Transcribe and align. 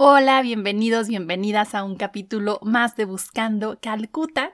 Hola, 0.00 0.40
bienvenidos, 0.42 1.08
bienvenidas 1.08 1.74
a 1.74 1.82
un 1.82 1.96
capítulo 1.96 2.60
más 2.62 2.94
de 2.94 3.04
Buscando 3.04 3.80
Calcuta. 3.80 4.52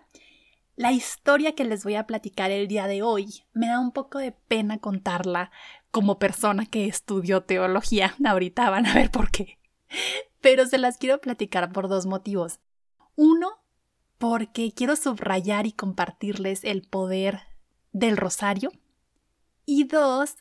La 0.74 0.90
historia 0.90 1.54
que 1.54 1.66
les 1.66 1.84
voy 1.84 1.96
a 1.96 2.06
platicar 2.06 2.50
el 2.50 2.66
día 2.66 2.86
de 2.86 3.02
hoy 3.02 3.42
me 3.52 3.66
da 3.66 3.78
un 3.78 3.92
poco 3.92 4.18
de 4.18 4.32
pena 4.32 4.78
contarla 4.78 5.50
como 5.90 6.18
persona 6.18 6.64
que 6.64 6.86
estudió 6.86 7.42
teología. 7.42 8.14
Ahorita 8.24 8.70
van 8.70 8.86
a 8.86 8.94
ver 8.94 9.10
por 9.10 9.30
qué. 9.30 9.58
Pero 10.40 10.64
se 10.64 10.78
las 10.78 10.96
quiero 10.96 11.20
platicar 11.20 11.70
por 11.72 11.88
dos 11.88 12.06
motivos. 12.06 12.60
Uno, 13.14 13.50
porque 14.16 14.72
quiero 14.72 14.96
subrayar 14.96 15.66
y 15.66 15.72
compartirles 15.72 16.64
el 16.64 16.88
poder 16.88 17.40
del 17.92 18.16
rosario. 18.16 18.72
Y 19.66 19.84
dos, 19.84 20.36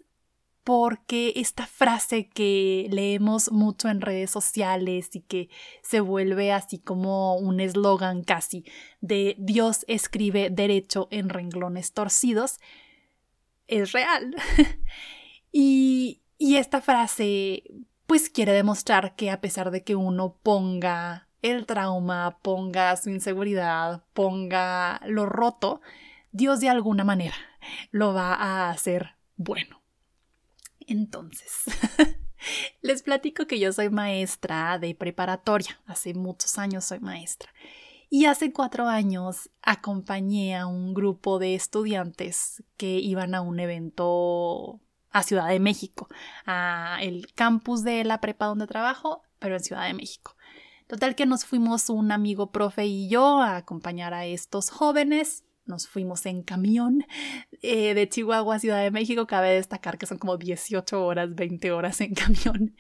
porque 0.64 1.34
esta 1.36 1.68
frase 1.68 2.30
que 2.30 2.88
leemos 2.90 3.52
mucho 3.52 3.90
en 3.90 4.02
redes 4.02 4.32
sociales 4.32 5.16
y 5.16 5.22
que 5.22 5.50
se 5.82 6.00
vuelve 6.00 6.52
así 6.52 6.80
como 6.80 7.36
un 7.36 7.60
eslogan 7.60 8.24
casi 8.24 8.66
de 9.02 9.36
Dios 9.38 9.84
escribe 9.88 10.50
derecho 10.50 11.08
en 11.12 11.30
renglones 11.30 11.94
torcidos, 11.94 12.60
es 13.68 13.92
real. 13.92 14.36
y, 15.52 16.22
y 16.38 16.56
esta 16.56 16.82
frase 16.82 17.64
pues 18.08 18.30
quiere 18.30 18.54
demostrar 18.54 19.16
que 19.16 19.32
a 19.32 19.42
pesar 19.42 19.72
de 19.72 19.84
que 19.84 19.96
uno 19.96 20.38
ponga 20.44 21.28
el 21.42 21.66
trauma, 21.66 22.40
ponga 22.42 22.96
su 22.96 23.10
inseguridad, 23.10 24.04
ponga 24.14 25.02
lo 25.06 25.26
roto, 25.26 25.82
Dios 26.32 26.62
de 26.62 26.70
alguna 26.70 27.04
manera 27.04 27.36
lo 27.92 28.14
va 28.14 28.34
a 28.34 28.70
hacer 28.70 29.16
bueno. 29.36 29.83
Entonces, 30.88 31.64
les 32.82 33.04
platico 33.04 33.48
que 33.48 33.60
yo 33.60 33.72
soy 33.74 33.90
maestra 33.90 34.80
de 34.80 34.96
preparatoria. 34.96 35.80
Hace 35.86 36.14
muchos 36.14 36.58
años 36.58 36.86
soy 36.86 37.00
maestra. 37.00 37.52
Y 38.10 38.26
hace 38.26 38.54
cuatro 38.54 38.88
años 38.88 39.50
acompañé 39.62 40.56
a 40.56 40.68
un 40.68 40.94
grupo 40.94 41.40
de 41.40 41.56
estudiantes 41.56 42.64
que 42.78 43.00
iban 43.00 43.34
a 43.34 43.42
un 43.42 43.60
evento 43.60 44.80
a 45.10 45.24
Ciudad 45.24 45.48
de 45.48 45.60
México, 45.60 46.08
a 46.46 46.98
el 47.02 47.34
campus 47.34 47.84
de 47.84 48.04
la 48.04 48.22
prepa 48.22 48.46
donde 48.46 48.68
trabajo, 48.68 49.24
pero 49.40 49.56
en 49.56 49.64
Ciudad 49.64 49.88
de 49.88 49.94
México. 49.94 50.36
Total 50.88 51.16
que 51.16 51.26
nos 51.26 51.46
fuimos 51.46 51.90
un 51.90 52.12
amigo 52.12 52.52
profe 52.52 52.86
y 52.86 53.10
yo 53.10 53.40
a 53.40 53.58
acompañar 53.58 54.14
a 54.14 54.26
estos 54.26 54.70
jóvenes 54.70 55.44
nos 55.66 55.88
fuimos 55.88 56.26
en 56.26 56.44
camión 56.44 57.06
eh, 57.62 57.94
de 57.94 58.10
Chihuahua 58.10 58.56
a 58.56 58.60
Ciudad 58.60 58.84
de 58.84 58.92
México. 58.92 59.28
Cabe 59.28 59.54
destacar 59.54 59.98
que 59.98 60.06
son 60.06 60.18
como 60.18 60.38
18 60.38 61.06
horas, 61.06 61.34
20 61.34 61.72
horas 61.72 62.02
en 62.02 62.14
camión. 62.16 62.76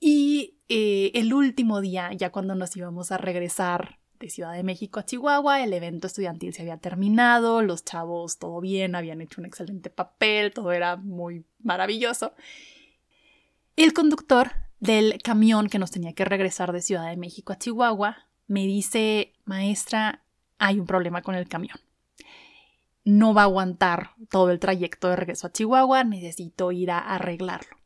Y 0.00 0.58
eh, 0.68 1.10
el 1.14 1.34
último 1.34 1.80
día, 1.80 2.12
ya 2.12 2.30
cuando 2.30 2.54
nos 2.54 2.76
íbamos 2.76 3.10
a 3.10 3.18
regresar 3.18 3.98
de 4.20 4.30
Ciudad 4.30 4.52
de 4.52 4.62
México 4.62 5.00
a 5.00 5.04
Chihuahua, 5.04 5.62
el 5.62 5.72
evento 5.72 6.06
estudiantil 6.06 6.52
se 6.52 6.62
había 6.62 6.78
terminado, 6.78 7.62
los 7.62 7.84
chavos 7.84 8.38
todo 8.38 8.60
bien, 8.60 8.94
habían 8.94 9.20
hecho 9.20 9.40
un 9.40 9.46
excelente 9.46 9.90
papel, 9.90 10.52
todo 10.52 10.72
era 10.72 10.96
muy 10.96 11.44
maravilloso. 11.60 12.34
El 13.76 13.92
conductor 13.92 14.52
del 14.80 15.20
camión 15.22 15.68
que 15.68 15.78
nos 15.78 15.90
tenía 15.90 16.14
que 16.14 16.24
regresar 16.24 16.72
de 16.72 16.82
Ciudad 16.82 17.08
de 17.08 17.16
México 17.16 17.52
a 17.52 17.58
Chihuahua 17.58 18.28
me 18.48 18.66
dice, 18.66 19.34
maestra, 19.44 20.24
hay 20.58 20.80
un 20.80 20.86
problema 20.86 21.22
con 21.22 21.34
el 21.34 21.48
camión 21.48 21.78
no 23.08 23.32
va 23.32 23.42
a 23.42 23.44
aguantar 23.44 24.10
todo 24.30 24.50
el 24.50 24.60
trayecto 24.60 25.08
de 25.08 25.16
regreso 25.16 25.46
a 25.46 25.52
Chihuahua, 25.52 26.04
necesito 26.04 26.72
ir 26.72 26.90
a 26.90 26.98
arreglarlo. 26.98 27.78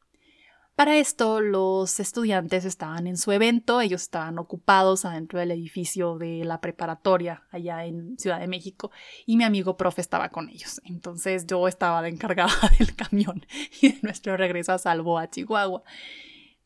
Para 0.74 0.96
esto, 0.96 1.40
los 1.40 2.00
estudiantes 2.00 2.64
estaban 2.64 3.06
en 3.06 3.16
su 3.16 3.30
evento, 3.30 3.80
ellos 3.80 4.02
estaban 4.02 4.38
ocupados 4.40 5.04
adentro 5.04 5.38
del 5.38 5.52
edificio 5.52 6.18
de 6.18 6.44
la 6.44 6.60
preparatoria 6.60 7.44
allá 7.52 7.84
en 7.84 8.18
Ciudad 8.18 8.40
de 8.40 8.48
México 8.48 8.90
y 9.24 9.36
mi 9.36 9.44
amigo 9.44 9.76
profe 9.76 10.00
estaba 10.00 10.30
con 10.30 10.48
ellos. 10.48 10.80
Entonces 10.84 11.46
yo 11.46 11.68
estaba 11.68 12.02
de 12.02 12.08
encargada 12.08 12.52
del 12.80 12.96
camión 12.96 13.46
y 13.80 13.92
de 13.92 13.98
nuestro 14.02 14.36
regreso 14.36 14.72
a 14.72 14.78
salvo 14.78 15.18
a 15.18 15.30
Chihuahua. 15.30 15.84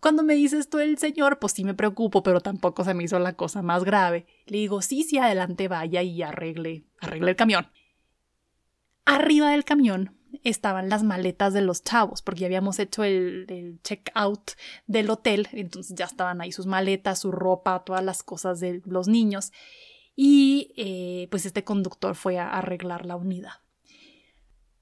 Cuando 0.00 0.22
me 0.22 0.34
dice 0.34 0.59
esto 0.59 0.81
el 0.81 0.97
señor, 0.97 1.39
pues 1.39 1.53
sí 1.53 1.65
me 1.65 1.75
preocupo, 1.75 2.22
pero 2.22 2.41
tampoco 2.41 2.84
se 2.84 2.95
me 2.95 3.05
hizo 3.05 3.19
la 3.19 3.34
cosa 3.34 3.61
más 3.61 3.84
grave. 3.84 4.27
Le 4.47 4.59
digo, 4.59 4.81
sí, 4.81 5.03
sí, 5.03 5.19
adelante 5.19 5.69
vaya 5.69 6.00
y 6.03 6.22
arregle, 6.22 6.84
arregle 7.00 7.33
el 7.33 7.37
camión. 7.37 7.66
Arriba 9.06 9.53
del 9.53 9.65
camión 9.65 10.17
estaban 10.43 10.89
las 10.89 11.03
maletas 11.03 11.55
de 11.55 11.62
los 11.62 11.83
chavos, 11.83 12.22
porque 12.22 12.41
ya 12.41 12.47
habíamos 12.47 12.78
hecho 12.78 13.05
el, 13.05 13.78
check-out 13.83 14.50
del 14.87 15.09
hotel, 15.11 15.49
entonces 15.53 15.94
ya 15.97 16.05
estaban 16.05 16.41
ahí 16.41 16.53
sus 16.53 16.67
maletas, 16.67 17.21
su 17.21 17.33
ropa, 17.33 17.84
todas 17.84 18.05
las 18.05 18.22
cosas 18.22 18.61
de 18.61 18.83
los 18.84 19.09
niños. 19.09 19.53
Y 20.15 20.72
eh, 20.77 21.28
pues 21.31 21.47
este 21.47 21.65
conductor 21.65 22.15
fue 22.15 22.39
a 22.39 22.50
arreglar 22.50 23.06
la 23.06 23.16
unidad. 23.16 23.61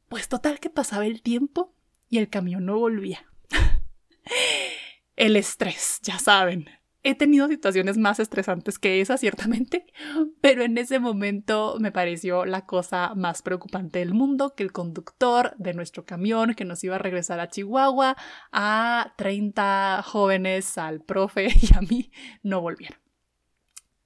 Pues 0.09 0.29
total 0.29 0.59
que 0.59 0.71
pasaba 0.71 1.07
el 1.07 1.23
tiempo 1.23 1.75
y 2.09 2.19
el 2.19 2.31
camión 2.31 2.65
no 2.65 2.79
volvía. 2.79 3.27
el 5.17 5.37
estrés, 5.37 6.01
ya 6.03 6.19
saben, 6.19 6.69
He 7.07 7.15
tenido 7.15 7.49
situaciones 7.49 7.99
más 7.99 8.19
estresantes 8.19 8.79
que 8.79 9.03
esa, 9.03 9.19
ciertamente, 9.19 9.85
pero 10.41 10.65
en 10.65 10.79
ese 10.79 10.99
momento 10.99 11.77
me 11.79 11.93
pareció 11.93 12.47
la 12.47 12.65
cosa 12.65 13.13
más 13.15 13.43
preocupante 13.43 13.99
del 13.99 14.15
mundo 14.15 14.55
que 14.57 14.63
el 14.63 14.73
conductor 14.73 15.55
de 15.59 15.75
nuestro 15.75 16.07
camión 16.07 16.55
que 16.55 16.65
nos 16.65 16.83
iba 16.83 16.95
a 16.95 16.99
regresar 16.99 17.41
a 17.41 17.51
Chihuahua 17.51 18.17
a 18.53 19.13
30 19.19 20.03
jóvenes, 20.03 20.79
al 20.79 21.03
profe 21.03 21.49
y 21.61 21.77
a 21.77 21.83
mí, 21.83 22.11
no 22.43 22.63
volviera. 22.63 22.99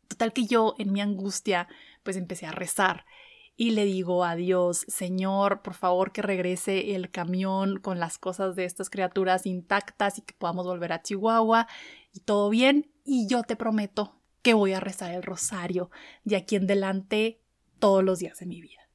Total 0.08 0.32
que 0.32 0.46
yo 0.46 0.74
en 0.78 0.92
mi 0.92 1.00
angustia 1.00 1.68
pues 2.02 2.16
empecé 2.16 2.46
a 2.46 2.52
rezar 2.52 3.04
y 3.60 3.72
le 3.72 3.84
digo 3.84 4.24
a 4.24 4.36
Dios, 4.36 4.84
Señor, 4.86 5.62
por 5.62 5.74
favor 5.74 6.12
que 6.12 6.22
regrese 6.22 6.94
el 6.94 7.10
camión 7.10 7.80
con 7.80 7.98
las 7.98 8.16
cosas 8.16 8.54
de 8.54 8.64
estas 8.64 8.88
criaturas 8.88 9.46
intactas 9.46 10.16
y 10.18 10.22
que 10.22 10.32
podamos 10.38 10.64
volver 10.64 10.92
a 10.92 11.02
Chihuahua 11.02 11.66
y 12.12 12.20
todo 12.20 12.50
bien. 12.50 12.90
Y 13.04 13.26
yo 13.26 13.42
te 13.42 13.56
prometo 13.56 14.20
que 14.42 14.54
voy 14.54 14.72
a 14.72 14.80
rezar 14.80 15.12
el 15.12 15.22
rosario 15.22 15.90
de 16.24 16.36
aquí 16.36 16.56
en 16.56 16.66
delante 16.66 17.40
todos 17.78 18.04
los 18.04 18.18
días 18.18 18.38
de 18.38 18.46
mi 18.46 18.60
vida. 18.60 18.88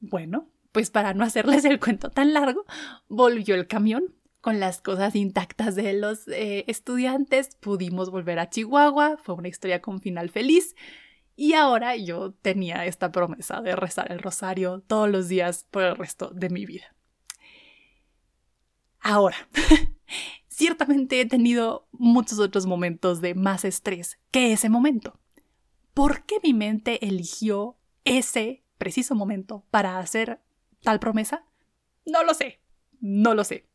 Bueno, 0.00 0.50
pues 0.72 0.90
para 0.90 1.14
no 1.14 1.24
hacerles 1.24 1.64
el 1.64 1.80
cuento 1.80 2.10
tan 2.10 2.34
largo, 2.34 2.64
volvió 3.08 3.54
el 3.54 3.66
camión 3.66 4.14
con 4.40 4.60
las 4.60 4.82
cosas 4.82 5.14
intactas 5.14 5.74
de 5.74 5.94
los 5.94 6.28
eh, 6.28 6.64
estudiantes, 6.66 7.56
pudimos 7.60 8.10
volver 8.10 8.38
a 8.38 8.50
Chihuahua, 8.50 9.16
fue 9.16 9.36
una 9.36 9.48
historia 9.48 9.80
con 9.80 10.00
final 10.00 10.28
feliz, 10.28 10.74
y 11.34 11.54
ahora 11.54 11.96
yo 11.96 12.32
tenía 12.32 12.84
esta 12.84 13.10
promesa 13.10 13.62
de 13.62 13.74
rezar 13.74 14.12
el 14.12 14.18
rosario 14.18 14.80
todos 14.86 15.08
los 15.08 15.28
días 15.28 15.66
por 15.70 15.84
el 15.84 15.96
resto 15.96 16.30
de 16.34 16.50
mi 16.50 16.66
vida. 16.66 16.94
Ahora, 19.00 19.36
ciertamente 20.54 21.20
he 21.20 21.26
tenido 21.26 21.88
muchos 21.90 22.38
otros 22.38 22.66
momentos 22.66 23.20
de 23.20 23.34
más 23.34 23.64
estrés 23.64 24.18
que 24.30 24.52
ese 24.52 24.68
momento. 24.68 25.18
¿Por 25.94 26.24
qué 26.24 26.36
mi 26.42 26.54
mente 26.54 27.04
eligió 27.06 27.76
ese 28.04 28.62
preciso 28.78 29.16
momento 29.16 29.64
para 29.70 29.98
hacer 29.98 30.40
tal 30.82 31.00
promesa? 31.00 31.44
No 32.06 32.22
lo 32.22 32.34
sé, 32.34 32.60
no 33.00 33.34
lo 33.34 33.42
sé. 33.42 33.66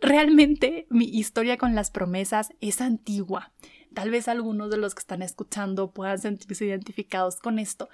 Realmente 0.00 0.86
mi 0.90 1.04
historia 1.04 1.56
con 1.58 1.74
las 1.74 1.90
promesas 1.90 2.52
es 2.60 2.80
antigua. 2.80 3.52
Tal 3.94 4.10
vez 4.10 4.26
algunos 4.26 4.70
de 4.70 4.78
los 4.78 4.94
que 4.94 5.00
están 5.00 5.22
escuchando 5.22 5.92
puedan 5.92 6.18
sentirse 6.18 6.66
identificados 6.66 7.36
con 7.36 7.58
esto, 7.58 7.88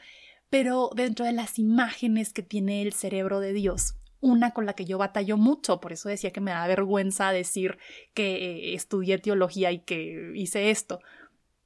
pero 0.49 0.91
dentro 0.95 1.27
de 1.27 1.33
las 1.33 1.59
imágenes 1.59 2.33
que 2.33 2.43
tiene 2.43 2.83
el 2.83 2.93
cerebro 2.95 3.41
de 3.41 3.53
Dios, 3.53 3.97
una 4.21 4.53
con 4.53 4.67
la 4.67 4.75
que 4.75 4.85
yo 4.85 4.99
batallo 4.99 5.37
mucho, 5.37 5.81
por 5.81 5.93
eso 5.93 6.09
decía 6.09 6.33
que 6.33 6.41
me 6.41 6.51
da 6.51 6.67
vergüenza 6.67 7.31
decir 7.31 7.79
que 8.15 8.35
eh, 8.37 8.75
estudié 8.75 9.19
teología 9.19 9.73
y 9.73 9.81
que 9.81 10.33
hice 10.35 10.71
esto. 10.71 11.01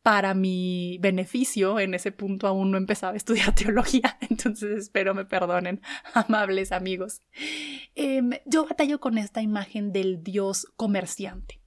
Para 0.03 0.33
mi 0.33 0.99
beneficio, 1.01 1.79
en 1.81 1.93
ese 1.95 2.13
punto 2.13 2.47
aún 2.47 2.71
no 2.71 2.79
empezaba 2.79 3.13
a 3.13 3.17
estudiar 3.17 3.55
teología, 3.55 4.19
entonces 4.29 4.79
espero 4.79 5.15
me 5.15 5.25
perdonen, 5.25 5.83
amables 6.15 6.73
amigos. 6.73 7.21
Em, 7.95 8.31
yo 8.47 8.67
batallo 8.67 9.01
con 9.01 9.19
esta 9.19 9.43
imagen 9.43 9.93
del 9.93 10.23
Dios 10.23 10.67
comerciante 10.77 11.61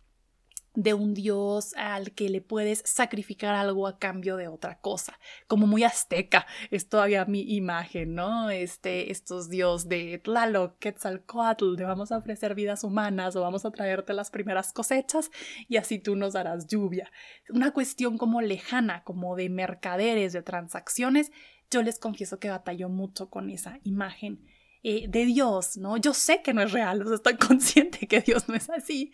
de 0.73 0.93
un 0.93 1.13
dios 1.13 1.73
al 1.75 2.13
que 2.13 2.29
le 2.29 2.41
puedes 2.41 2.81
sacrificar 2.85 3.55
algo 3.55 3.87
a 3.87 3.99
cambio 3.99 4.37
de 4.37 4.47
otra 4.47 4.79
cosa, 4.79 5.19
como 5.47 5.67
muy 5.67 5.83
azteca, 5.83 6.47
es 6.69 6.87
todavía 6.87 7.25
mi 7.25 7.41
imagen, 7.55 8.15
¿no? 8.15 8.49
Este, 8.49 9.11
estos 9.11 9.49
dios 9.49 9.89
de 9.89 10.19
Tlaloc, 10.19 10.79
Quetzalcoatl, 10.79 11.75
de 11.75 11.83
vamos 11.83 12.11
a 12.11 12.17
ofrecer 12.17 12.55
vidas 12.55 12.83
humanas 12.83 13.35
o 13.35 13.41
vamos 13.41 13.65
a 13.65 13.71
traerte 13.71 14.13
las 14.13 14.31
primeras 14.31 14.71
cosechas 14.71 15.29
y 15.67 15.77
así 15.77 15.99
tú 15.99 16.15
nos 16.15 16.33
darás 16.33 16.67
lluvia. 16.67 17.11
Una 17.49 17.71
cuestión 17.71 18.17
como 18.17 18.41
lejana, 18.41 19.03
como 19.03 19.35
de 19.35 19.49
mercaderes, 19.49 20.31
de 20.33 20.41
transacciones, 20.41 21.31
yo 21.69 21.81
les 21.83 21.99
confieso 21.99 22.39
que 22.39 22.49
batallo 22.49 22.89
mucho 22.89 23.29
con 23.29 23.49
esa 23.49 23.79
imagen. 23.83 24.45
Eh, 24.83 25.07
de 25.07 25.25
Dios, 25.25 25.77
¿no? 25.77 25.97
Yo 25.97 26.15
sé 26.15 26.41
que 26.41 26.55
no 26.55 26.61
es 26.63 26.71
real, 26.71 27.05
estoy 27.13 27.35
consciente 27.47 28.07
que 28.07 28.21
Dios 28.21 28.49
no 28.49 28.55
es 28.55 28.67
así, 28.69 29.11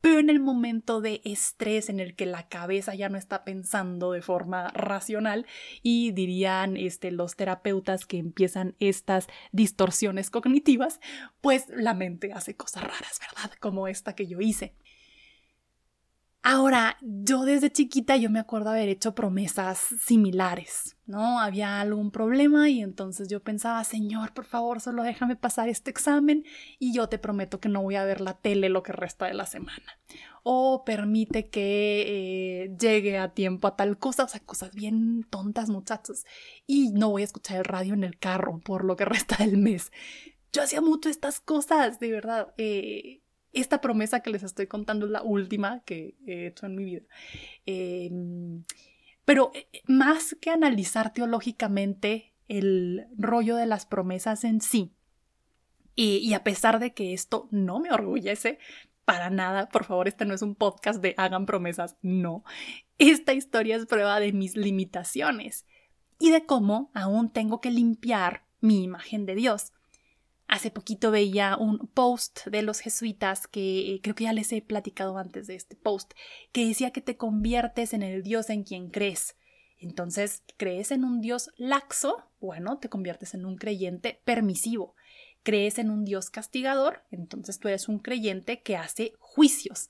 pero 0.00 0.18
en 0.18 0.30
el 0.30 0.40
momento 0.40 1.00
de 1.00 1.20
estrés 1.24 1.88
en 1.88 2.00
el 2.00 2.14
que 2.14 2.26
la 2.26 2.48
cabeza 2.48 2.94
ya 2.94 3.08
no 3.08 3.18
está 3.18 3.44
pensando 3.44 4.12
de 4.12 4.22
forma 4.22 4.68
racional 4.68 5.46
y 5.82 6.12
dirían 6.12 6.76
este, 6.76 7.10
los 7.10 7.36
terapeutas 7.36 8.06
que 8.06 8.18
empiezan 8.18 8.74
estas 8.80 9.26
distorsiones 9.52 10.30
cognitivas, 10.30 11.00
pues 11.40 11.66
la 11.68 11.94
mente 11.94 12.32
hace 12.32 12.56
cosas 12.56 12.84
raras, 12.84 13.20
¿verdad? 13.20 13.52
Como 13.60 13.88
esta 13.88 14.14
que 14.14 14.26
yo 14.26 14.40
hice. 14.40 14.74
Ahora, 16.42 16.96
yo 17.02 17.44
desde 17.44 17.70
chiquita 17.70 18.16
yo 18.16 18.30
me 18.30 18.38
acuerdo 18.38 18.70
haber 18.70 18.88
hecho 18.88 19.14
promesas 19.14 19.78
similares, 20.02 20.96
¿no? 21.04 21.38
Había 21.38 21.82
algún 21.82 22.10
problema 22.10 22.70
y 22.70 22.80
entonces 22.80 23.28
yo 23.28 23.42
pensaba, 23.42 23.84
Señor, 23.84 24.32
por 24.32 24.46
favor, 24.46 24.80
solo 24.80 25.02
déjame 25.02 25.36
pasar 25.36 25.68
este 25.68 25.90
examen 25.90 26.44
y 26.78 26.94
yo 26.94 27.10
te 27.10 27.18
prometo 27.18 27.60
que 27.60 27.68
no 27.68 27.82
voy 27.82 27.96
a 27.96 28.06
ver 28.06 28.22
la 28.22 28.38
tele 28.38 28.70
lo 28.70 28.82
que 28.82 28.92
resta 28.92 29.26
de 29.26 29.34
la 29.34 29.44
semana. 29.44 30.00
O 30.42 30.82
permite 30.86 31.50
que 31.50 32.64
eh, 32.64 32.76
llegue 32.80 33.18
a 33.18 33.34
tiempo 33.34 33.68
a 33.68 33.76
tal 33.76 33.98
cosa, 33.98 34.24
o 34.24 34.28
sea, 34.28 34.40
cosas 34.40 34.74
bien 34.74 35.26
tontas, 35.28 35.68
muchachos. 35.68 36.24
Y 36.66 36.92
no 36.92 37.10
voy 37.10 37.20
a 37.20 37.26
escuchar 37.26 37.58
el 37.58 37.64
radio 37.66 37.92
en 37.92 38.02
el 38.02 38.18
carro 38.18 38.60
por 38.64 38.86
lo 38.86 38.96
que 38.96 39.04
resta 39.04 39.36
del 39.36 39.58
mes. 39.58 39.92
Yo 40.54 40.62
hacía 40.62 40.80
mucho 40.80 41.10
estas 41.10 41.38
cosas, 41.38 42.00
de 42.00 42.10
verdad. 42.10 42.54
Eh, 42.56 43.19
esta 43.52 43.80
promesa 43.80 44.20
que 44.20 44.30
les 44.30 44.42
estoy 44.42 44.66
contando 44.66 45.06
es 45.06 45.12
la 45.12 45.22
última 45.22 45.82
que 45.84 46.16
he 46.26 46.46
hecho 46.46 46.66
en 46.66 46.76
mi 46.76 46.84
vida. 46.84 47.02
Em, 47.66 48.64
pero 49.24 49.50
eh, 49.54 49.68
más 49.86 50.36
que 50.40 50.50
analizar 50.50 51.12
teológicamente 51.12 52.34
el 52.48 53.06
rollo 53.16 53.56
de 53.56 53.66
las 53.66 53.86
promesas 53.86 54.44
en 54.44 54.60
sí, 54.60 54.92
y, 56.02 56.32
a 56.32 56.42
pesar 56.42 56.78
de 56.78 56.94
que 56.94 57.12
esto 57.12 57.46
no 57.50 57.78
me 57.78 57.90
orgullece 57.90 58.58
para 59.04 59.28
nada, 59.28 59.68
por 59.68 59.84
favor, 59.84 60.08
este 60.08 60.24
no 60.24 60.34
es 60.34 60.40
un 60.40 60.54
podcast 60.54 61.02
de 61.02 61.14
hagan 61.18 61.44
promesas, 61.44 61.96
no. 62.00 62.42
Esta 62.96 63.34
historia 63.34 63.76
es 63.76 63.84
prueba 63.84 64.18
de 64.18 64.32
mis 64.32 64.56
limitaciones 64.56 65.66
y 66.18 66.30
de 66.30 66.46
cómo 66.46 66.90
aún 66.94 67.30
tengo 67.30 67.60
que 67.60 67.70
limpiar 67.70 68.46
mi 68.60 68.82
imagen 68.82 69.26
de 69.26 69.34
Dios. 69.34 69.72
Hace 70.50 70.72
poquito 70.72 71.12
veía 71.12 71.56
un 71.56 71.78
post 71.94 72.48
de 72.48 72.62
los 72.62 72.80
jesuitas 72.80 73.46
que 73.46 73.94
eh, 73.94 74.00
creo 74.02 74.16
que 74.16 74.24
ya 74.24 74.32
les 74.32 74.52
he 74.52 74.60
platicado 74.60 75.16
antes 75.16 75.46
de 75.46 75.54
este 75.54 75.76
post, 75.76 76.12
que 76.50 76.66
decía 76.66 76.90
que 76.90 77.00
te 77.00 77.16
conviertes 77.16 77.94
en 77.94 78.02
el 78.02 78.24
Dios 78.24 78.50
en 78.50 78.64
quien 78.64 78.90
crees. 78.90 79.36
Entonces, 79.78 80.42
¿crees 80.56 80.90
en 80.90 81.04
un 81.04 81.20
Dios 81.20 81.52
laxo? 81.56 82.24
Bueno, 82.40 82.78
te 82.78 82.88
conviertes 82.88 83.34
en 83.34 83.46
un 83.46 83.58
creyente 83.58 84.22
permisivo. 84.24 84.96
¿Crees 85.44 85.78
en 85.78 85.88
un 85.88 86.04
Dios 86.04 86.30
castigador? 86.30 87.04
Entonces 87.12 87.60
tú 87.60 87.68
eres 87.68 87.86
un 87.86 88.00
creyente 88.00 88.60
que 88.60 88.76
hace 88.76 89.12
juicios. 89.20 89.88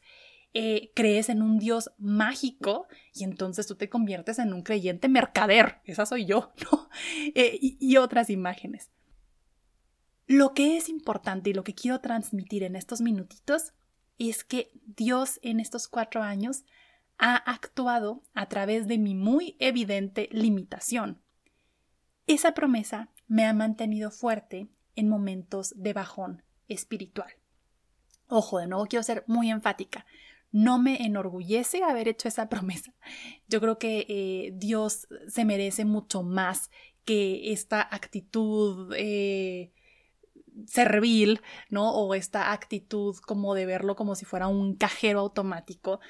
Eh, 0.52 0.92
crees 0.94 1.30
en 1.30 1.40
un 1.40 1.58
Dios 1.58 1.90
mágico 1.96 2.86
y 3.14 3.24
entonces 3.24 3.66
tú 3.66 3.76
te 3.76 3.88
conviertes 3.88 4.38
en 4.38 4.52
un 4.52 4.62
creyente 4.62 5.08
mercader. 5.08 5.80
Esa 5.84 6.04
soy 6.04 6.26
yo, 6.26 6.52
¿no? 6.70 6.90
Eh, 7.34 7.58
y 7.62 7.96
otras 7.96 8.28
imágenes. 8.28 8.90
Lo 10.30 10.54
que 10.54 10.76
es 10.76 10.88
importante 10.88 11.50
y 11.50 11.54
lo 11.54 11.64
que 11.64 11.74
quiero 11.74 11.98
transmitir 11.98 12.62
en 12.62 12.76
estos 12.76 13.00
minutitos 13.00 13.72
es 14.16 14.44
que 14.44 14.70
Dios 14.86 15.40
en 15.42 15.58
estos 15.58 15.88
cuatro 15.88 16.22
años 16.22 16.62
ha 17.18 17.34
actuado 17.34 18.22
a 18.32 18.48
través 18.48 18.86
de 18.86 18.96
mi 18.96 19.16
muy 19.16 19.56
evidente 19.58 20.28
limitación. 20.30 21.20
Esa 22.28 22.54
promesa 22.54 23.10
me 23.26 23.44
ha 23.44 23.52
mantenido 23.52 24.12
fuerte 24.12 24.68
en 24.94 25.08
momentos 25.08 25.74
de 25.74 25.94
bajón 25.94 26.44
espiritual. 26.68 27.32
Ojo, 28.28 28.60
de 28.60 28.68
nuevo 28.68 28.86
quiero 28.86 29.02
ser 29.02 29.24
muy 29.26 29.50
enfática. 29.50 30.06
No 30.52 30.78
me 30.78 31.04
enorgullece 31.04 31.82
haber 31.82 32.06
hecho 32.06 32.28
esa 32.28 32.48
promesa. 32.48 32.94
Yo 33.48 33.60
creo 33.60 33.80
que 33.80 34.06
eh, 34.08 34.52
Dios 34.54 35.08
se 35.26 35.44
merece 35.44 35.84
mucho 35.84 36.22
más 36.22 36.70
que 37.04 37.50
esta 37.50 37.82
actitud 37.82 38.94
eh, 38.96 39.72
servil, 40.66 41.40
¿no? 41.68 41.92
O 41.92 42.14
esta 42.14 42.52
actitud 42.52 43.16
como 43.26 43.54
de 43.54 43.66
verlo 43.66 43.96
como 43.96 44.14
si 44.14 44.24
fuera 44.24 44.46
un 44.46 44.76
cajero 44.76 45.20
automático. 45.20 46.00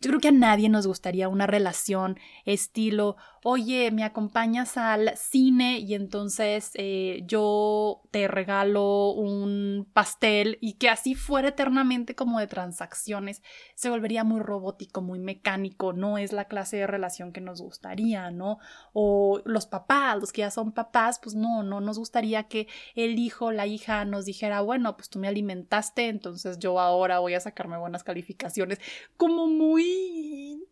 Yo 0.00 0.10
creo 0.10 0.20
que 0.20 0.28
a 0.28 0.32
nadie 0.32 0.68
nos 0.68 0.86
gustaría 0.86 1.28
una 1.28 1.46
relación 1.46 2.18
estilo, 2.44 3.16
oye, 3.42 3.90
me 3.90 4.04
acompañas 4.04 4.76
al 4.76 5.16
cine 5.16 5.78
y 5.78 5.94
entonces 5.94 6.70
eh, 6.74 7.22
yo 7.26 8.02
te 8.10 8.28
regalo 8.28 9.10
un 9.10 9.88
pastel 9.92 10.58
y 10.60 10.74
que 10.74 10.88
así 10.88 11.14
fuera 11.14 11.48
eternamente 11.48 12.14
como 12.14 12.40
de 12.40 12.46
transacciones, 12.46 13.42
se 13.74 13.90
volvería 13.90 14.24
muy 14.24 14.40
robótico, 14.40 15.00
muy 15.00 15.18
mecánico, 15.18 15.92
no 15.92 16.18
es 16.18 16.32
la 16.32 16.46
clase 16.46 16.76
de 16.76 16.86
relación 16.86 17.32
que 17.32 17.40
nos 17.40 17.60
gustaría, 17.60 18.30
¿no? 18.30 18.58
O 18.92 19.40
los 19.44 19.66
papás, 19.66 20.18
los 20.18 20.32
que 20.32 20.40
ya 20.42 20.50
son 20.50 20.72
papás, 20.72 21.18
pues 21.22 21.34
no, 21.34 21.62
no 21.62 21.80
nos 21.80 21.98
gustaría 21.98 22.44
que 22.44 22.68
el 22.94 23.18
hijo, 23.18 23.52
la 23.52 23.66
hija 23.66 24.04
nos 24.04 24.24
dijera, 24.24 24.60
bueno, 24.60 24.96
pues 24.96 25.08
tú 25.08 25.18
me 25.18 25.28
alimentaste, 25.28 26.08
entonces 26.08 26.58
yo 26.58 26.80
ahora 26.80 27.18
voy 27.18 27.34
a 27.34 27.40
sacarme 27.40 27.78
buenas 27.78 28.04
calificaciones, 28.04 28.80
como 29.16 29.46
muy 29.46 30.67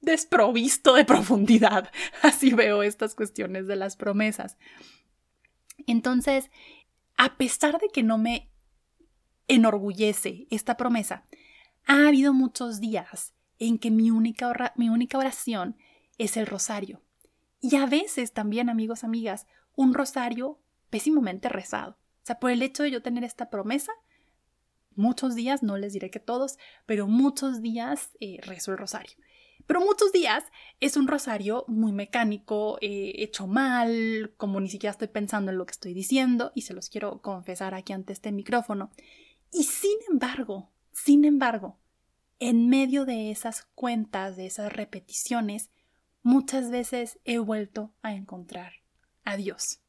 desprovisto 0.00 0.94
de 0.94 1.04
profundidad. 1.04 1.90
Así 2.22 2.52
veo 2.52 2.82
estas 2.82 3.14
cuestiones 3.14 3.66
de 3.66 3.76
las 3.76 3.96
promesas. 3.96 4.56
Entonces, 5.86 6.50
a 7.16 7.36
pesar 7.36 7.78
de 7.78 7.88
que 7.88 8.02
no 8.02 8.18
me 8.18 8.50
enorgullece 9.48 10.46
esta 10.50 10.76
promesa, 10.76 11.24
ha 11.86 12.08
habido 12.08 12.32
muchos 12.32 12.80
días 12.80 13.34
en 13.58 13.78
que 13.78 13.90
mi 13.90 14.10
única, 14.10 14.48
oración 14.48 15.76
es 16.18 16.36
el 16.36 16.46
rosario. 16.46 17.02
Y 17.60 17.76
a 17.76 17.86
veces 17.86 18.32
también, 18.32 18.70
amigos, 18.70 19.04
amigas, 19.04 19.46
un 19.76 19.92
rosario 19.92 20.58
pésimamente 20.88 21.48
rezado. 21.48 21.98
O 22.22 22.26
sea, 22.26 22.38
por 22.38 22.50
el 22.50 22.62
hecho 22.62 22.82
de 22.82 22.90
yo 22.90 23.02
tener 23.02 23.22
esta 23.22 23.50
promesa, 23.50 23.92
muchos 24.94 25.34
días, 25.34 25.62
no 25.62 25.76
les 25.76 25.92
diré 25.92 26.10
que 26.10 26.20
todos, 26.20 26.58
pero 26.86 27.06
muchos 27.06 27.60
días 27.60 28.10
eh, 28.20 28.38
rezo 28.42 28.72
el 28.72 28.78
rosario. 28.78 29.16
Pero 29.66 29.80
muchos 29.80 30.12
días 30.12 30.44
es 30.80 30.96
un 30.96 31.08
rosario 31.08 31.64
muy 31.68 31.92
mecánico, 31.92 32.78
eh, 32.80 33.12
hecho 33.16 33.46
mal, 33.46 34.32
como 34.36 34.60
ni 34.60 34.68
siquiera 34.68 34.92
estoy 34.92 35.08
pensando 35.08 35.50
en 35.50 35.58
lo 35.58 35.66
que 35.66 35.72
estoy 35.72 35.94
diciendo 35.94 36.52
y 36.54 36.62
se 36.62 36.74
los 36.74 36.88
quiero 36.88 37.20
confesar 37.20 37.74
aquí 37.74 37.92
ante 37.92 38.12
este 38.12 38.32
micrófono. 38.32 38.90
Y 39.52 39.64
sin 39.64 39.96
embargo, 40.10 40.70
sin 40.92 41.24
embargo, 41.24 41.78
en 42.38 42.68
medio 42.68 43.04
de 43.04 43.30
esas 43.30 43.64
cuentas, 43.74 44.36
de 44.36 44.46
esas 44.46 44.72
repeticiones, 44.72 45.70
muchas 46.22 46.70
veces 46.70 47.18
he 47.24 47.38
vuelto 47.38 47.92
a 48.02 48.14
encontrar 48.14 48.72
a 49.24 49.36
Dios. 49.36 49.80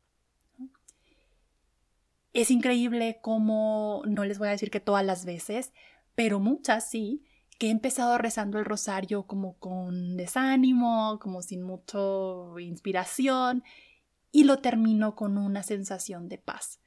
Es 2.33 2.49
increíble 2.49 3.19
cómo, 3.21 4.03
no 4.05 4.23
les 4.23 4.39
voy 4.39 4.47
a 4.47 4.51
decir 4.51 4.71
que 4.71 4.79
todas 4.79 5.05
las 5.05 5.25
veces, 5.25 5.73
pero 6.15 6.39
muchas 6.39 6.89
sí, 6.89 7.25
que 7.61 7.67
he 7.67 7.69
empezado 7.69 8.17
rezando 8.17 8.57
el 8.57 8.65
rosario 8.65 9.27
como 9.27 9.53
con 9.59 10.17
desánimo, 10.17 11.19
como 11.21 11.43
sin 11.43 11.61
mucha 11.61 11.99
inspiración, 12.59 13.63
y 14.31 14.45
lo 14.45 14.57
termino 14.57 15.13
con 15.13 15.37
una 15.37 15.61
sensación 15.61 16.27
de 16.27 16.39
paz. 16.39 16.79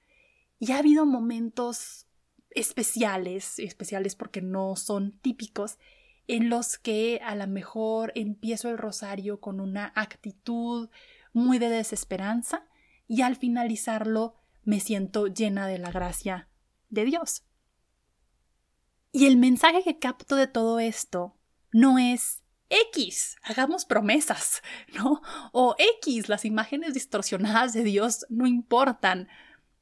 Y 0.58 0.72
ha 0.72 0.78
habido 0.78 1.06
momentos 1.06 2.08
especiales, 2.50 3.60
especiales 3.60 4.16
porque 4.16 4.42
no 4.42 4.74
son 4.74 5.16
típicos, 5.20 5.78
en 6.26 6.48
los 6.50 6.76
que 6.76 7.20
a 7.24 7.36
lo 7.36 7.46
mejor 7.46 8.10
empiezo 8.16 8.68
el 8.68 8.76
rosario 8.76 9.38
con 9.38 9.60
una 9.60 9.92
actitud 9.94 10.90
muy 11.32 11.60
de 11.60 11.68
desesperanza 11.68 12.66
y 13.06 13.22
al 13.22 13.36
finalizarlo 13.36 14.34
me 14.64 14.80
siento 14.80 15.28
llena 15.28 15.68
de 15.68 15.78
la 15.78 15.92
gracia 15.92 16.48
de 16.90 17.04
Dios. 17.04 17.44
Y 19.16 19.26
el 19.26 19.36
mensaje 19.36 19.84
que 19.84 20.00
capto 20.00 20.34
de 20.34 20.48
todo 20.48 20.80
esto 20.80 21.36
no 21.70 22.00
es 22.00 22.42
X, 22.68 23.36
hagamos 23.44 23.84
promesas, 23.84 24.60
¿no? 24.96 25.22
O 25.52 25.76
X, 26.02 26.28
las 26.28 26.44
imágenes 26.44 26.94
distorsionadas 26.94 27.72
de 27.72 27.84
Dios 27.84 28.26
no 28.28 28.44
importan. 28.48 29.28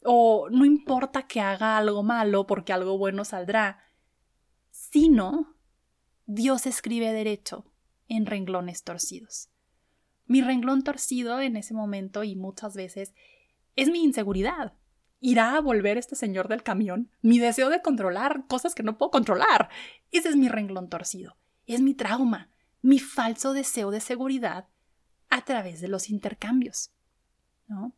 O 0.04 0.50
no 0.50 0.66
importa 0.66 1.26
que 1.26 1.40
haga 1.40 1.78
algo 1.78 2.02
malo 2.02 2.46
porque 2.46 2.74
algo 2.74 2.98
bueno 2.98 3.24
saldrá. 3.24 3.82
Sino 4.70 5.56
Dios 6.26 6.66
escribe 6.66 7.10
derecho 7.14 7.64
en 8.08 8.26
renglones 8.26 8.84
torcidos. 8.84 9.48
Mi 10.26 10.42
renglón 10.42 10.84
torcido 10.84 11.40
en 11.40 11.56
ese 11.56 11.72
momento 11.72 12.22
y 12.22 12.36
muchas 12.36 12.74
veces 12.74 13.14
es 13.76 13.88
mi 13.88 14.04
inseguridad. 14.04 14.74
¿Irá 15.24 15.56
a 15.56 15.60
volver 15.60 15.98
este 15.98 16.16
señor 16.16 16.48
del 16.48 16.64
camión? 16.64 17.08
Mi 17.22 17.38
deseo 17.38 17.70
de 17.70 17.80
controlar 17.80 18.44
cosas 18.48 18.74
que 18.74 18.82
no 18.82 18.98
puedo 18.98 19.12
controlar. 19.12 19.68
Ese 20.10 20.28
es 20.28 20.34
mi 20.34 20.48
renglón 20.48 20.88
torcido. 20.88 21.36
Es 21.64 21.80
mi 21.80 21.94
trauma, 21.94 22.50
mi 22.82 22.98
falso 22.98 23.52
deseo 23.52 23.92
de 23.92 24.00
seguridad 24.00 24.66
a 25.30 25.44
través 25.44 25.80
de 25.80 25.86
los 25.86 26.10
intercambios. 26.10 26.90
¿no? 27.68 27.94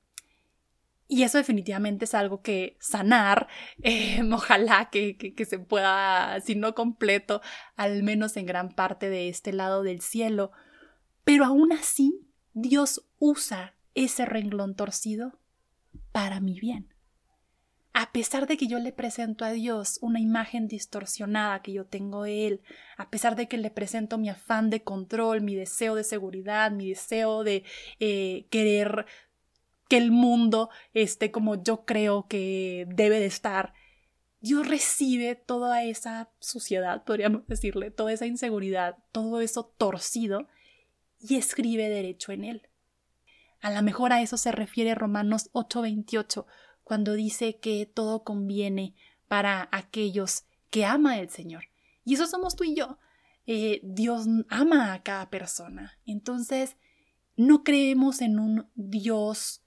Y 1.09 1.23
eso 1.23 1.39
definitivamente 1.39 2.05
es 2.05 2.13
algo 2.13 2.43
que 2.43 2.77
sanar, 2.79 3.49
eh, 3.83 4.21
ojalá 4.31 4.91
que, 4.91 5.17
que, 5.17 5.45
se 5.47 5.59
pueda, 5.59 6.39
si 6.43 6.57
no 6.57 6.75
completo, 6.75 7.41
al 7.75 8.03
menos 8.03 8.37
en 8.37 8.45
gran 8.45 8.75
parte 8.75 9.09
de 9.09 9.31
este 9.31 9.55
lado 9.55 9.83
del 9.83 10.03
cielo. 10.03 10.53
Pero 11.25 11.47
aún 11.47 11.73
así, 11.73 12.29
Dios 12.53 13.09
usa 13.19 13.73
ese 13.95 14.27
renglón 14.27 14.77
torcido 14.77 15.39
para 16.13 16.41
mi 16.41 16.61
bien. 16.61 16.94
A 17.97 18.11
pesar 18.11 18.49
de 18.49 18.57
que 18.57 18.67
yo 18.67 18.81
le 18.81 18.91
presento 18.91 19.45
a 19.45 19.53
Dios 19.53 20.01
una 20.03 20.19
imagen 20.19 20.67
distorsionada 20.67 21.63
que 21.63 21.73
yo 21.73 21.87
tengo 21.87 22.25
de 22.25 22.49
Él, 22.49 22.61
a 22.97 23.09
pesar 23.09 23.37
de 23.37 23.47
que 23.47 23.57
le 23.57 23.71
presento 23.71 24.19
mi 24.19 24.29
afán 24.29 24.69
de 24.69 24.83
control, 24.83 25.43
mi 25.43 25.55
deseo 25.55 25.95
de 25.95 26.03
seguridad, 26.03 26.73
mi 26.73 26.89
deseo 26.89 27.45
de 27.45 27.63
eh, 28.01 28.47
querer 28.51 29.07
que 29.89 29.97
el 29.97 30.11
mundo 30.11 30.71
esté 30.93 31.31
como 31.31 31.63
yo 31.63 31.85
creo 31.85 32.27
que 32.27 32.89
debe 32.89 33.21
de 33.21 33.27
estar, 33.27 33.75
Dios 34.41 34.67
recibe 34.67 35.37
toda 35.37 35.85
esa 35.85 36.31
suciedad, 36.41 37.05
podríamos 37.05 37.47
decirle, 37.47 37.93
toda 37.93 38.13
esa 38.13 38.27
inseguridad, 38.27 38.99
todo 39.13 39.41
eso 39.41 39.73
torcido 39.79 40.49
y 41.21 41.37
escribe 41.37 41.89
derecho 41.89 42.33
en 42.33 42.45
él. 42.45 42.69
A 43.61 43.71
lo 43.71 43.83
mejor 43.83 44.13
a 44.13 44.21
eso 44.21 44.37
se 44.37 44.51
refiere 44.51 44.97
Romanos 44.97 45.49
8:28, 45.53 46.45
cuando 46.85 47.15
dice 47.15 47.57
que 47.57 47.87
todo 47.87 48.23
conviene 48.23 48.95
para 49.27 49.69
aquellos 49.73 50.45
que 50.71 50.85
ama 50.85 51.19
el 51.19 51.31
Señor. 51.31 51.65
Y 52.05 52.15
eso 52.15 52.27
somos 52.27 52.55
tú 52.57 52.65
y 52.65 52.75
yo. 52.77 52.99
Eh, 53.47 53.81
Dios 53.83 54.27
ama 54.49 54.93
a 54.93 55.03
cada 55.03 55.31
persona. 55.31 55.99
Entonces, 56.07 56.77
no 57.37 57.65
creemos 57.65 58.21
en 58.21 58.39
un 58.39 58.69
Dios 58.75 59.65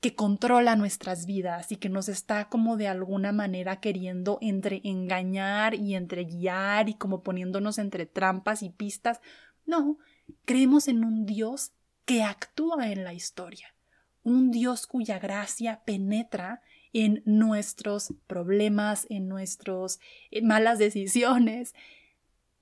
que 0.00 0.14
controla 0.14 0.76
nuestras 0.76 1.26
vidas 1.26 1.70
y 1.72 1.76
que 1.76 1.90
nos 1.90 2.08
está 2.08 2.48
como 2.48 2.78
de 2.78 2.88
alguna 2.88 3.32
manera 3.32 3.80
queriendo 3.80 4.38
entre 4.40 4.80
engañar 4.84 5.74
y 5.74 5.94
entre 5.94 6.24
guiar 6.24 6.88
y 6.88 6.94
como 6.94 7.22
poniéndonos 7.22 7.78
entre 7.78 8.06
trampas 8.06 8.62
y 8.62 8.70
pistas. 8.70 9.20
No, 9.66 9.98
creemos 10.46 10.88
en 10.88 11.04
un 11.04 11.26
Dios 11.26 11.72
que 12.06 12.22
actúa 12.22 12.90
en 12.90 13.04
la 13.04 13.12
historia, 13.12 13.74
un 14.22 14.50
Dios 14.50 14.86
cuya 14.86 15.18
gracia 15.18 15.82
penetra 15.84 16.62
en 16.92 17.22
nuestros 17.24 18.14
problemas, 18.26 19.06
en 19.10 19.28
nuestras 19.28 20.00
eh, 20.30 20.42
malas 20.42 20.78
decisiones. 20.78 21.74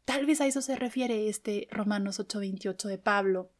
Tal 0.04 0.26
vez 0.26 0.40
a 0.40 0.46
eso 0.46 0.62
se 0.62 0.76
refiere 0.76 1.28
este 1.28 1.68
Romanos 1.70 2.20
8:28 2.20 2.88
de 2.88 2.98
Pablo, 2.98 3.50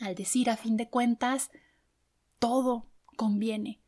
al 0.00 0.14
decir 0.14 0.50
a 0.50 0.56
fin 0.56 0.76
de 0.76 0.88
cuentas, 0.88 1.50
todo 2.38 2.86
conviene. 3.16 3.80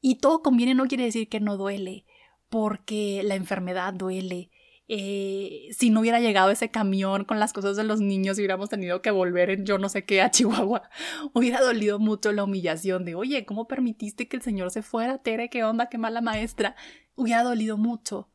Y 0.00 0.16
todo 0.16 0.42
conviene 0.42 0.74
no 0.74 0.86
quiere 0.86 1.04
decir 1.04 1.28
que 1.28 1.40
no 1.40 1.56
duele, 1.56 2.04
porque 2.48 3.22
la 3.24 3.34
enfermedad 3.34 3.94
duele. 3.94 4.50
Eh, 4.88 5.68
si 5.76 5.90
no 5.90 6.00
hubiera 6.00 6.20
llegado 6.20 6.50
ese 6.50 6.70
camión 6.70 7.24
con 7.24 7.40
las 7.40 7.52
cosas 7.52 7.76
de 7.76 7.82
los 7.82 8.00
niños 8.00 8.38
y 8.38 8.42
hubiéramos 8.42 8.68
tenido 8.68 9.02
que 9.02 9.10
volver 9.10 9.50
en 9.50 9.66
yo 9.66 9.78
no 9.78 9.88
sé 9.88 10.04
qué 10.04 10.22
a 10.22 10.30
Chihuahua, 10.30 10.88
hubiera 11.32 11.60
dolido 11.60 11.98
mucho 11.98 12.30
la 12.32 12.44
humillación 12.44 13.04
de, 13.04 13.16
oye, 13.16 13.44
¿cómo 13.44 13.66
permitiste 13.66 14.28
que 14.28 14.36
el 14.36 14.42
señor 14.42 14.70
se 14.70 14.82
fuera, 14.82 15.18
Tere? 15.18 15.50
¿Qué 15.50 15.64
onda? 15.64 15.88
¿Qué 15.88 15.98
mala 15.98 16.20
maestra? 16.20 16.76
Hubiera 17.16 17.42
dolido 17.42 17.76
mucho, 17.76 18.30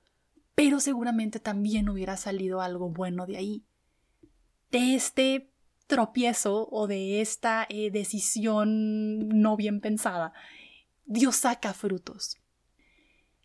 pero 0.53 0.81
seguramente 0.81 1.39
también 1.39 1.88
hubiera 1.88 2.17
salido 2.17 2.62
algo 2.62 2.89
bueno 2.89 3.25
de 3.27 3.38
ahí. 3.38 3.65
De 4.72 4.96
este 4.96 5.53
tropiezo 5.88 6.67
o 6.70 6.88
de 6.88 7.22
esta 7.22 7.65
eh, 7.70 7.91
decisión 7.91 9.29
no 9.29 9.55
bien 9.55 9.79
pensada, 9.79 10.34
Dios 11.05 11.38
saca 11.38 11.74
frutos. 11.74 12.40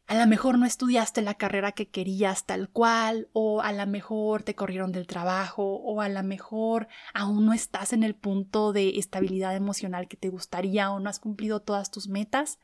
A 0.08 0.14
lo 0.14 0.26
mejor 0.28 0.56
no 0.56 0.66
estudiaste 0.66 1.20
la 1.20 1.34
carrera 1.34 1.72
que 1.72 1.88
querías 1.88 2.46
tal 2.46 2.68
cual, 2.68 3.28
o 3.32 3.60
a 3.60 3.72
lo 3.72 3.84
mejor 3.88 4.44
te 4.44 4.54
corrieron 4.54 4.92
del 4.92 5.08
trabajo, 5.08 5.64
o 5.64 6.00
a 6.00 6.08
lo 6.08 6.22
mejor 6.22 6.86
aún 7.12 7.44
no 7.44 7.52
estás 7.52 7.92
en 7.92 8.04
el 8.04 8.14
punto 8.14 8.72
de 8.72 8.98
estabilidad 8.98 9.56
emocional 9.56 10.06
que 10.06 10.16
te 10.16 10.28
gustaría 10.28 10.92
o 10.92 11.00
no 11.00 11.10
has 11.10 11.18
cumplido 11.18 11.60
todas 11.60 11.90
tus 11.90 12.06
metas. 12.06 12.60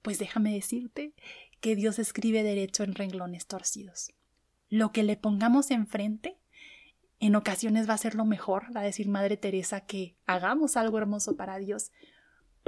Pues 0.00 0.18
déjame 0.18 0.54
decirte 0.54 1.14
que 1.60 1.76
Dios 1.76 1.98
escribe 1.98 2.42
derecho 2.42 2.82
en 2.82 2.94
renglones 2.94 3.46
torcidos. 3.46 4.14
Lo 4.70 4.92
que 4.92 5.02
le 5.02 5.18
pongamos 5.18 5.70
enfrente 5.70 6.38
en 7.18 7.36
ocasiones 7.36 7.86
va 7.86 7.92
a 7.92 7.98
ser 7.98 8.14
lo 8.14 8.24
mejor, 8.24 8.74
va 8.74 8.80
a 8.80 8.84
decir 8.84 9.06
Madre 9.08 9.36
Teresa 9.36 9.82
que 9.82 10.16
hagamos 10.24 10.78
algo 10.78 10.96
hermoso 10.96 11.36
para 11.36 11.58
Dios, 11.58 11.92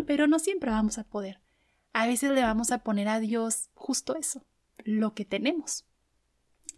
pero 0.06 0.26
no 0.26 0.38
siempre 0.38 0.70
vamos 0.70 0.98
a 0.98 1.04
poder. 1.04 1.40
A 1.92 2.06
veces 2.06 2.30
le 2.30 2.42
vamos 2.42 2.70
a 2.70 2.78
poner 2.78 3.08
a 3.08 3.20
Dios 3.20 3.68
justo 3.74 4.16
eso, 4.16 4.44
lo 4.84 5.14
que 5.14 5.24
tenemos, 5.24 5.84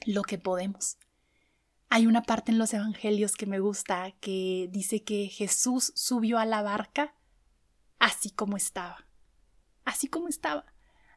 lo 0.07 0.23
que 0.23 0.39
podemos. 0.39 0.99
Hay 1.89 2.07
una 2.07 2.23
parte 2.23 2.51
en 2.51 2.59
los 2.59 2.75
evangelios 2.75 3.37
que 3.37 3.47
me 3.47 3.61
gusta 3.61 4.13
que 4.21 4.69
dice 4.73 5.05
que 5.05 5.29
Jesús 5.29 5.93
subió 5.95 6.39
a 6.39 6.47
la 6.47 6.63
barca 6.63 7.15
así 8.01 8.31
como 8.31 8.57
estaba, 8.57 9.07
así 9.85 10.09
como 10.09 10.29
estaba. 10.29 10.67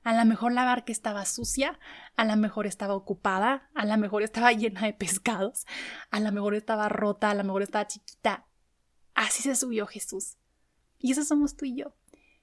A 0.04 0.13
lo 0.13 0.24
mejor 0.25 0.54
la 0.54 0.63
barca 0.63 0.92
estaba 0.92 1.25
sucia, 1.25 1.80
a 2.16 2.24
lo 2.24 2.38
mejor 2.38 2.66
estaba 2.66 2.94
ocupada, 2.94 3.70
a 3.74 3.86
lo 3.86 3.98
mejor 3.98 4.24
estaba 4.24 4.51
llena 4.54 4.82
de 4.86 4.94
pescados, 4.94 5.66
a 6.12 6.20
lo 6.20 6.32
mejor 6.32 6.54
estaba 6.56 6.88
rota, 6.88 7.32
a 7.32 7.34
lo 7.34 7.44
mejor 7.44 7.63
estaba 7.63 7.88
chiquita. 7.88 8.46
Así 9.16 9.44
se 9.44 9.56
subió 9.56 9.88
Jesús. 9.88 10.38
Y 11.00 11.12
eso 11.12 11.24
somos 11.24 11.58
tú 11.58 11.66
y 11.66 11.75
yo. 11.75 11.96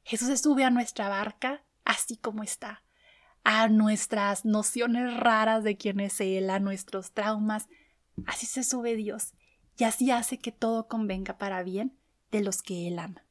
Jesús 0.05 0.29
se 0.29 0.37
sube 0.37 0.65
a 0.65 0.71
nuestra 0.71 1.09
barca 1.09 1.63
así 1.85 2.17
como 2.17 2.43
está, 2.43 2.83
a 3.43 3.69
nuestras 3.69 4.45
nociones 4.45 5.17
raras 5.19 5.65
de 5.65 5.77
quién 5.77 6.01
es 6.01 6.21
Él, 6.21 6.49
a 6.49 6.61
nuestros 6.61 7.13
traumas. 7.13 7.69
Así 8.27 8.47
se 8.47 8.63
sube 8.63 8.97
Dios 8.97 9.35
y 9.77 9.85
así 9.85 10.11
hace 10.11 10.39
que 10.39 10.53
todo 10.53 10.89
convenga 10.89 11.37
para 11.37 11.63
bien 11.63 11.99
de 12.31 12.43
los 12.43 12.63
que 12.63 12.89
Él 12.89 12.99
ama. 12.99 13.25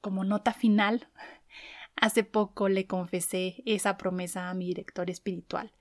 Como 0.00 0.24
nota 0.24 0.52
final, 0.52 1.08
Hace 1.96 2.24
poco 2.24 2.68
le 2.68 2.86
confesé 2.86 3.62
esa 3.64 3.96
promesa 3.96 4.50
a 4.50 4.54
mi 4.54 4.66
director 4.66 5.08
espiritual. 5.08 5.72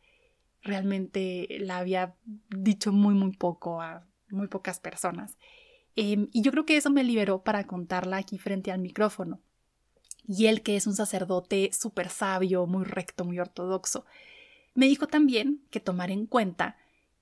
Realmente 0.62 1.48
la 1.60 1.78
había 1.78 2.16
dicho 2.24 2.94
muy, 2.94 3.14
muy 3.14 3.36
poco 3.36 3.82
a 3.82 4.08
muy 4.30 4.48
pocas 4.48 4.80
personas. 4.80 5.38
Em, 5.96 6.28
y 6.32 6.42
yo 6.42 6.52
creo 6.52 6.66
que 6.66 6.78
eso 6.78 6.90
me 6.90 7.04
liberó 7.04 7.44
para 7.44 7.66
contarla 7.66 8.18
aquí 8.18 8.38
frente 8.38 8.72
al 8.72 8.80
micrófono. 8.80 9.42
Y 10.28 10.48
él, 10.48 10.64
que 10.64 10.76
es 10.76 10.88
un 10.88 10.96
sacerdote 10.96 11.70
súper 11.74 12.10
sabio, 12.10 12.66
muy 12.66 12.84
recto, 12.84 13.26
muy 13.26 13.40
ortodoxo, 13.40 14.06
me 14.74 14.88
dijo 14.88 15.08
también 15.08 15.64
que 15.70 15.80
tomar 15.80 16.12
en 16.12 16.26
cuenta 16.26 16.78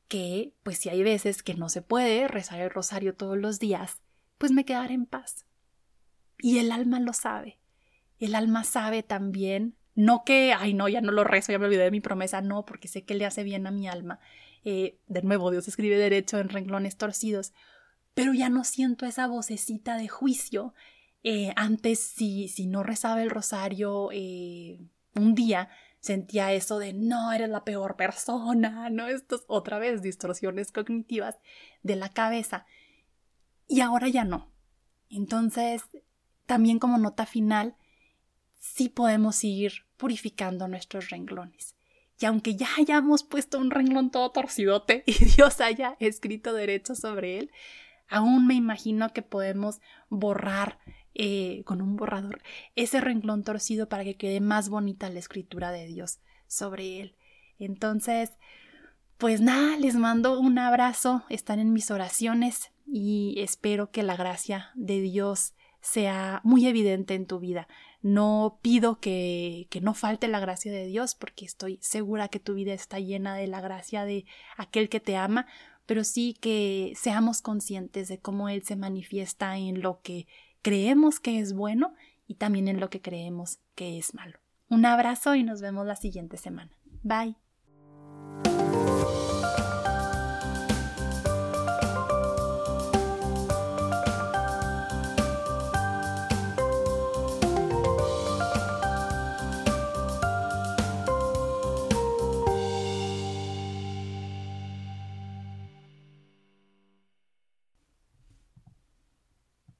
que, 0.08 0.54
pues 0.64 0.78
si 0.78 0.90
hay 0.90 1.04
veces 1.04 1.44
que 1.44 1.54
no 1.54 1.70
se 1.70 1.82
puede 1.82 2.28
rezar 2.28 2.62
el 2.62 2.70
rosario 2.70 3.16
todos 3.16 3.38
los 3.38 3.60
días, 3.60 4.02
pues 4.38 4.52
me 4.52 4.66
quedaré 4.66 4.94
en 4.94 5.06
paz. 5.06 5.46
Y 6.40 6.58
el 6.60 6.72
alma 6.72 7.00
lo 7.00 7.14
sabe 7.14 7.60
el 8.26 8.36
alma 8.36 8.64
sabe 8.64 9.04
también, 9.04 9.76
no 9.96 10.24
que, 10.26 10.54
ay 10.58 10.74
no, 10.74 10.88
ya 10.88 11.02
no 11.02 11.12
lo 11.12 11.24
rezo, 11.24 11.52
ya 11.52 11.60
me 11.60 11.66
olvidé 11.66 11.84
de 11.84 11.92
mi 11.92 12.02
promesa, 12.02 12.42
no, 12.42 12.66
porque 12.66 12.88
sé 12.88 13.04
que 13.04 13.16
le 13.16 13.26
hace 13.26 13.44
bien 13.44 13.68
a 13.68 13.72
mi 13.72 13.88
alma. 13.88 14.20
Eh, 14.64 14.98
de 15.08 15.22
nuevo, 15.24 15.52
Dios 15.52 15.68
escribe 15.68 15.98
derecho 15.98 16.40
en 16.40 16.50
renglones 16.50 16.98
torcidos, 16.98 17.54
pero 18.14 18.34
ya 18.34 18.50
no 18.50 18.64
siento 18.64 19.06
esa 19.06 19.28
vocecita 19.28 19.98
de 19.98 20.08
juicio. 20.08 20.74
Eh, 21.24 21.54
antes, 21.56 22.00
si, 22.00 22.48
si 22.48 22.68
no 22.68 22.84
rezaba 22.84 23.22
el 23.24 23.30
rosario 23.30 24.10
eh, 24.12 24.80
un 25.16 25.36
día, 25.36 25.70
sentía 26.00 26.52
eso 26.52 26.80
de 26.80 26.94
no, 26.94 27.32
eres 27.32 27.50
la 27.50 27.64
peor 27.64 27.96
persona, 27.96 28.90
¿no? 28.90 29.08
Estas 29.08 29.44
otra 29.48 29.80
vez 29.80 30.02
distorsiones 30.02 30.72
cognitivas 30.72 31.38
de 31.82 31.96
la 31.96 32.10
cabeza. 32.10 32.66
Y 33.68 33.82
ahora 33.82 34.10
ya 34.10 34.26
no. 34.26 34.52
Entonces, 35.10 35.84
también 36.46 36.80
como 36.80 36.98
nota 36.98 37.26
final, 37.26 37.76
sí 38.60 38.90
podemos 38.90 39.44
ir 39.44 39.86
purificando 39.98 40.68
nuestros 40.68 41.10
renglones. 41.10 41.76
Y 42.20 42.26
aunque 42.26 42.56
ya 42.56 42.68
hayamos 42.78 43.24
puesto 43.24 43.58
un 43.58 43.72
renglón 43.72 44.12
todo 44.12 44.32
torcidote 44.32 45.04
y 45.08 45.14
Dios 45.26 45.62
haya 45.62 45.96
escrito 46.00 46.54
derecho 46.54 46.96
sobre 46.96 47.40
él, 47.40 47.52
aún 48.10 48.48
me 48.48 48.54
imagino 48.56 49.10
que 49.14 49.22
podemos 49.22 49.80
borrar 50.10 50.80
eh, 51.16 51.64
con 51.66 51.82
un 51.82 51.96
borrador 51.96 52.42
ese 52.76 53.00
renglón 53.02 53.44
torcido 53.44 53.88
para 53.90 54.04
que 54.04 54.18
quede 54.18 54.40
más 54.42 54.70
bonita 54.70 55.10
la 55.10 55.20
escritura 55.20 55.72
de 55.72 55.86
Dios 55.88 56.20
sobre 56.48 57.02
él. 57.02 57.16
Entonces, 57.60 58.32
Pues 59.18 59.40
nada, 59.40 59.78
les 59.78 59.96
mando 59.96 60.40
un 60.40 60.58
abrazo, 60.60 61.24
están 61.30 61.60
en 61.60 61.72
mis 61.72 61.92
oraciones 61.92 62.72
y 62.86 63.36
espero 63.38 63.90
que 63.90 64.04
la 64.04 64.18
gracia 64.18 64.72
de 64.76 65.00
Dios 65.00 65.54
sea 65.80 66.42
muy 66.44 66.68
evidente 66.68 67.14
en 67.14 67.26
tu 67.26 67.40
vida. 67.40 67.68
No 68.02 68.60
pido 68.62 69.00
que, 69.00 69.68
que 69.70 69.80
no 69.80 69.94
falte 69.94 70.28
la 70.28 70.42
gracia 70.42 70.72
de 70.74 70.88
Dios 70.88 71.16
porque 71.16 71.46
estoy 71.46 71.78
segura 71.82 72.28
que 72.28 72.40
tu 72.40 72.54
vida 72.54 72.74
está 72.74 73.00
llena 73.00 73.36
de 73.36 73.48
la 73.48 73.62
gracia 73.62 74.04
de 74.04 74.26
aquel 74.58 74.90
que 74.90 75.00
te 75.00 75.16
ama, 75.16 75.48
pero 75.86 76.04
sí 76.04 76.36
que 76.40 76.94
seamos 76.96 77.42
conscientes 77.42 78.08
de 78.08 78.20
cómo 78.20 78.50
Él 78.50 78.64
se 78.64 78.76
manifiesta 78.76 79.58
en 79.58 79.82
lo 79.82 80.02
que 80.02 80.28
creemos 80.62 81.20
que 81.20 81.40
es 81.40 81.54
bueno 81.54 81.94
y 82.28 82.36
también 82.36 82.68
en 82.68 82.80
lo 82.80 82.90
que 82.90 83.02
creemos 83.02 83.60
que 83.76 83.98
es 83.98 84.14
malo. 84.14 84.40
Un 84.70 84.86
abrazo 84.86 85.36
y 85.36 85.44
nos 85.44 85.62
vemos 85.62 85.86
la 85.86 85.96
siguiente 85.96 86.38
semana. 86.38 86.72
Bye. 87.04 87.43